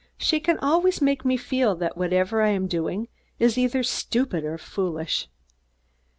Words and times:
She 0.17 0.39
can 0.39 0.57
always 0.57 0.99
make 0.99 1.23
me 1.25 1.37
feel 1.37 1.75
that 1.75 1.95
whatever 1.95 2.41
I 2.41 2.49
am 2.49 2.65
doing 2.65 3.07
is 3.37 3.55
either 3.55 3.83
stupid 3.83 4.43
or 4.43 4.57
foolish. 4.57 5.27